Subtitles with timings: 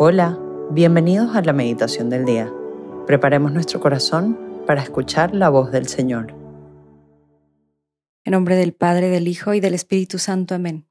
[0.00, 0.38] Hola,
[0.70, 2.54] bienvenidos a la meditación del día.
[3.08, 6.36] Preparemos nuestro corazón para escuchar la voz del Señor.
[8.24, 10.54] En nombre del Padre, del Hijo y del Espíritu Santo.
[10.54, 10.86] Amén.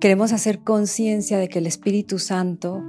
[0.00, 2.82] Queremos hacer conciencia de que el Espíritu Santo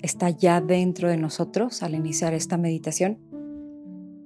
[0.00, 3.18] está ya dentro de nosotros al iniciar esta meditación.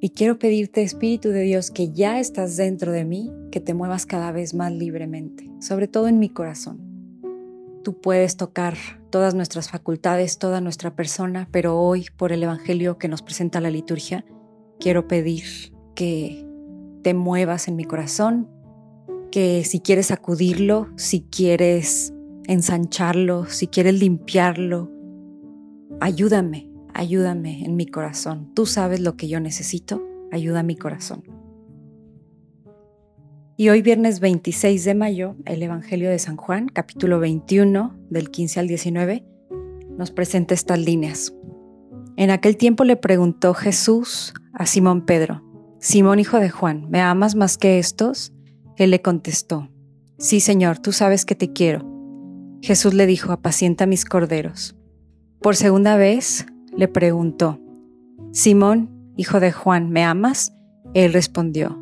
[0.02, 4.04] Y quiero pedirte, Espíritu de Dios, que ya estás dentro de mí, que te muevas
[4.04, 6.91] cada vez más libremente, sobre todo en mi corazón
[7.82, 8.76] Tú puedes tocar
[9.10, 13.70] todas nuestras facultades, toda nuestra persona, pero hoy, por el Evangelio que nos presenta la
[13.70, 14.24] liturgia,
[14.78, 15.44] quiero pedir
[15.94, 16.46] que
[17.02, 18.48] te muevas en mi corazón,
[19.30, 22.14] que si quieres sacudirlo, si quieres
[22.46, 24.90] ensancharlo, si quieres limpiarlo,
[26.00, 28.52] ayúdame, ayúdame en mi corazón.
[28.54, 31.41] Tú sabes lo que yo necesito, ayuda a mi corazón.
[33.62, 38.58] Y hoy viernes 26 de mayo, el Evangelio de San Juan, capítulo 21, del 15
[38.58, 39.24] al 19,
[39.96, 41.32] nos presenta estas líneas.
[42.16, 45.44] En aquel tiempo le preguntó Jesús a Simón Pedro,
[45.78, 48.32] Simón hijo de Juan, ¿me amas más que estos?
[48.78, 49.70] Él le contestó,
[50.18, 51.88] Sí, Señor, tú sabes que te quiero.
[52.62, 54.74] Jesús le dijo, apacienta mis corderos.
[55.40, 57.60] Por segunda vez le preguntó,
[58.32, 60.52] Simón, hijo de Juan, ¿me amas?
[60.94, 61.81] Él respondió,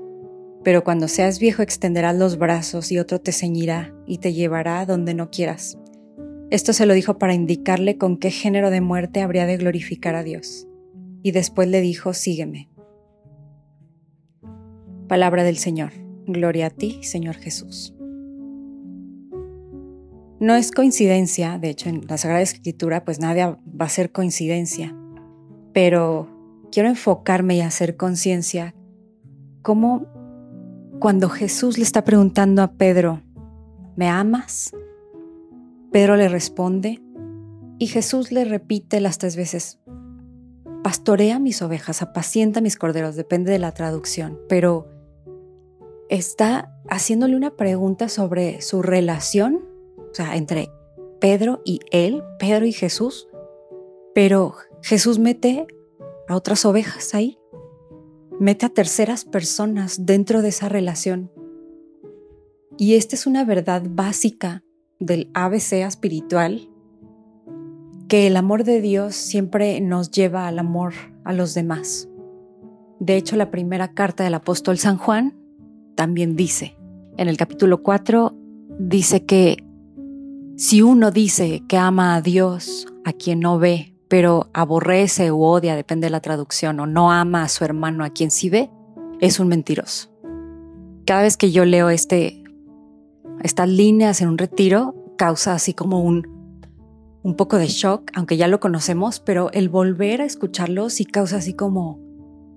[0.63, 5.13] Pero cuando seas viejo extenderás los brazos y otro te ceñirá y te llevará donde
[5.13, 5.77] no quieras.
[6.51, 10.23] Esto se lo dijo para indicarle con qué género de muerte habría de glorificar a
[10.23, 10.67] Dios.
[11.23, 12.69] Y después le dijo, sígueme.
[15.07, 15.91] Palabra del Señor.
[16.27, 17.95] Gloria a ti, Señor Jesús.
[20.41, 24.95] No es coincidencia, de hecho en la Sagrada Escritura pues nada va a ser coincidencia,
[25.71, 26.27] pero
[26.71, 28.73] quiero enfocarme y hacer conciencia
[29.61, 30.07] cómo
[31.01, 33.23] cuando Jesús le está preguntando a Pedro,
[33.95, 34.71] ¿me amas?
[35.91, 37.01] Pedro le responde
[37.79, 39.79] y Jesús le repite las tres veces,
[40.83, 44.89] pastorea mis ovejas, apacienta mis corderos, depende de la traducción, pero
[46.07, 49.65] está haciéndole una pregunta sobre su relación,
[49.97, 50.69] o sea, entre
[51.19, 53.27] Pedro y él, Pedro y Jesús,
[54.13, 55.65] pero Jesús mete
[56.27, 57.40] a otras ovejas ahí
[58.41, 61.29] mete a terceras personas dentro de esa relación.
[62.75, 64.63] Y esta es una verdad básica
[64.99, 66.67] del ABC espiritual,
[68.07, 70.93] que el amor de Dios siempre nos lleva al amor
[71.23, 72.09] a los demás.
[72.99, 75.37] De hecho, la primera carta del apóstol San Juan
[75.93, 76.75] también dice,
[77.17, 78.35] en el capítulo 4,
[78.79, 79.63] dice que
[80.55, 85.77] si uno dice que ama a Dios, a quien no ve, pero aborrece o odia,
[85.77, 88.69] depende de la traducción, o no ama a su hermano a quien sí ve,
[89.21, 90.09] es un mentiroso.
[91.05, 92.43] Cada vez que yo leo este,
[93.41, 96.27] estas líneas en un retiro, causa así como un,
[97.23, 101.37] un poco de shock, aunque ya lo conocemos, pero el volver a escucharlo sí causa
[101.37, 102.01] así como,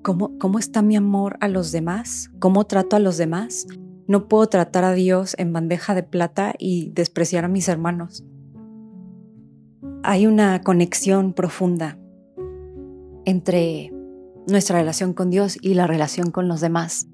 [0.03, 2.33] ¿cómo, ¿cómo está mi amor a los demás?
[2.41, 3.69] ¿Cómo trato a los demás?
[4.09, 8.25] No puedo tratar a Dios en bandeja de plata y despreciar a mis hermanos
[10.03, 11.99] hay una conexión profunda
[13.25, 13.93] entre
[14.47, 17.07] nuestra relación con Dios y la relación con los demás.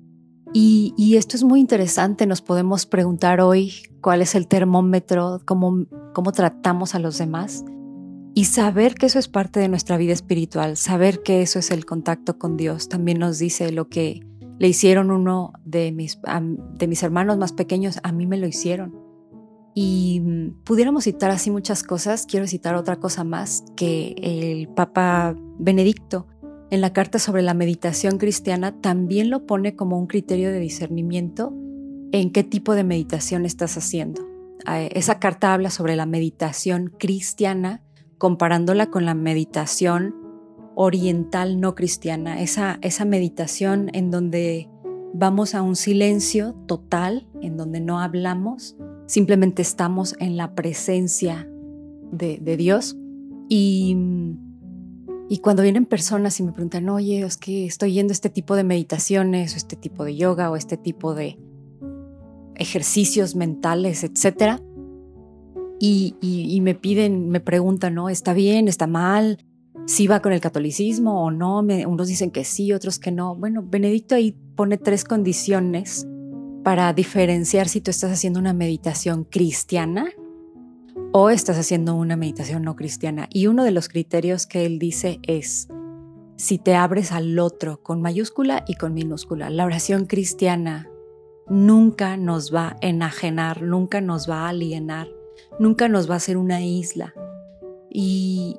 [0.53, 6.32] Y, esto es muy interesante, nos podemos preguntar hoy cuál es el termómetro, cómo, cómo
[6.32, 7.64] tratamos a los demás
[8.34, 11.84] y saber que eso es parte de nuestra vida espiritual, saber que eso es el
[11.84, 12.88] contacto con Dios.
[12.88, 14.26] También nos dice lo que
[14.59, 16.19] le hicieron uno de mis,
[16.78, 19.09] de mis hermanos más pequeños, a mí me lo hicieron.
[19.75, 25.34] Y mm, pudiéramos citar así muchas cosas, quiero citar otra cosa más que el Papa
[25.59, 26.27] Benedicto
[26.71, 31.53] en la carta sobre la meditación cristiana también lo pone como un criterio de discernimiento
[32.12, 34.22] en qué tipo de meditación estás haciendo.
[34.65, 37.83] Ah, esa carta habla sobre la meditación cristiana
[38.18, 40.15] comparándola con la meditación
[40.77, 44.68] oriental no cristiana, esa, esa meditación en donde
[45.12, 48.77] vamos a un silencio total, en donde no hablamos,
[49.10, 51.48] simplemente estamos en la presencia
[52.12, 52.97] de, Dios.
[53.48, 53.97] Y,
[55.28, 58.54] y, cuando vienen personas y me preguntan, oye, es que estoy yendo a este tipo
[58.54, 61.41] de meditaciones, o este tipo de yoga, o este tipo de
[62.54, 64.60] ejercicios mentales, etc.,
[65.80, 68.10] y, me piden, me preguntan, ¿no?
[68.10, 68.68] ¿Está bien?
[68.68, 69.39] ¿Está mal?
[69.86, 71.60] ¿Si va con el catolicismo o no?
[71.60, 73.34] unos dicen que sí, otros que no.
[73.34, 76.06] Bueno, Benedicto ahí pone tres condiciones
[76.62, 80.10] para diferenciar si tú estás haciendo una meditación cristiana
[81.12, 83.28] o estás haciendo una meditación no cristiana.
[83.33, 85.68] Y uno de los criterios que él dice es
[86.36, 89.51] si te abres al otro con mayúscula y con minúscula.
[89.51, 90.89] La oración cristiana
[91.48, 95.09] nunca nos va a enajenar, nunca nos va a alienar,
[95.59, 97.15] nunca nos va a hacer una isla
[97.91, 98.56] y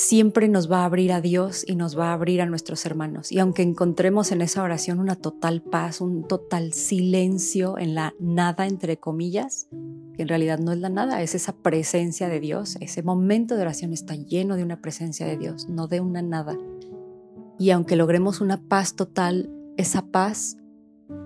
[0.00, 3.30] siempre nos va a abrir a Dios y nos va a abrir a nuestros hermanos.
[3.30, 8.66] Y aunque encontremos en esa oración una total paz, un total silencio en la nada,
[8.66, 9.68] entre comillas,
[10.16, 13.60] que en realidad no es la nada, es esa presencia de Dios, ese momento de
[13.60, 16.56] oración está lleno de una presencia de Dios, no de una nada.
[17.58, 20.56] Y aunque logremos una paz total, esa paz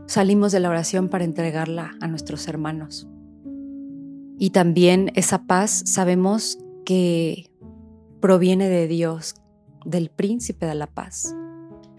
[0.06, 3.06] salimos de la oración para entregarla a nuestros hermanos.
[4.37, 7.54] Y también esa paz sabemos que
[8.25, 9.35] proviene de Dios,
[9.85, 11.37] del príncipe de la paz.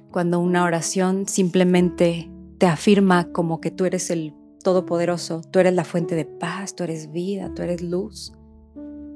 [0.10, 4.34] Cuando una oración simplemente te afirma como que tú eres el
[4.64, 8.34] todopoderoso, tú eres la fuente de paz, tú eres vida, tú eres luz,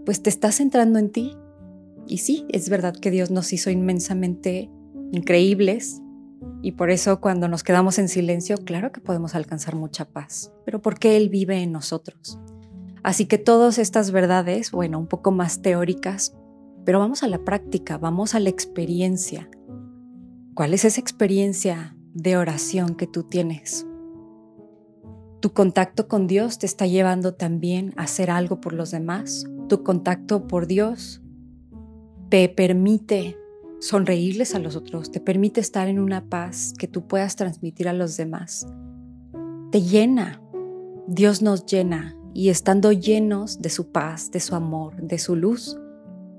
[0.06, 1.36] pues te estás centrando en ti.
[2.06, 4.70] Y sí, es verdad que Dios nos hizo inmensamente
[5.12, 6.04] increíbles
[6.62, 10.80] y por eso cuando nos quedamos en silencio, claro que podemos alcanzar mucha paz, pero
[10.80, 12.40] porque Él vive en nosotros.
[13.02, 16.36] Así que todas estas verdades, bueno, un poco más teóricas,
[16.90, 19.48] pero vamos a la práctica, vamos a la experiencia.
[20.56, 23.86] ¿Cuál es esa experiencia de oración que tú tienes?
[25.40, 29.46] Tu contacto con Dios te está llevando también a hacer algo por los demás.
[29.68, 31.22] Tu contacto por Dios
[32.30, 33.38] te permite
[33.80, 37.94] sonreírles a los otros, te permite estar en una paz que tú puedas transmitir a
[37.94, 38.66] los demás.
[39.72, 40.42] Te llena.
[41.06, 45.78] Dios nos llena y estando llenos de su paz, de su amor, de su luz,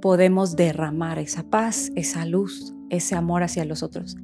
[0.01, 4.17] podemos derramar esa paz, esa luz, ese amor hacia los otros.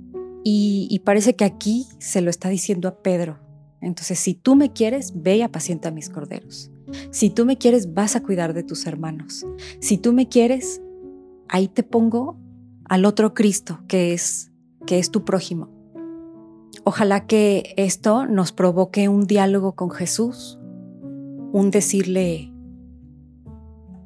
[0.49, 3.41] Y, parece que aquí se lo está diciendo a Pedro.
[3.81, 6.71] Entonces, si tú me quieres, ve y apacienta a mis corderos.
[7.11, 9.45] Si tú me quieres, vas a cuidar de tus hermanos.
[9.81, 10.81] Si tú me quieres,
[11.49, 12.39] ahí te pongo
[12.85, 14.53] al otro Cristo que es,
[14.87, 15.69] que es tu prójimo.
[16.85, 20.61] Ojalá que esto nos provoque un diálogo con Jesús,
[21.53, 22.53] un decirle,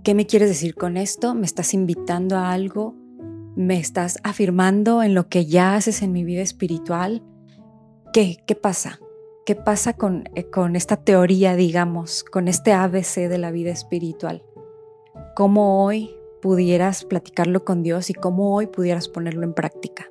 [0.03, 1.35] ¿qué me quieres decir con esto?
[1.35, 2.95] ¿Me estás invitando a algo?
[3.57, 7.23] ¿Me estás afirmando en lo que ya haces en mi vida espiritual?
[8.13, 9.01] ¿Qué, qué pasa?
[9.47, 14.45] ¿Qué pasa con, eh, con esta teoría, digamos, con este ABC de la vida espiritual?
[15.35, 16.11] ¿Cómo hoy
[16.41, 20.11] pudieras platicarlo con Dios y cómo hoy pudieras ponerlo en práctica.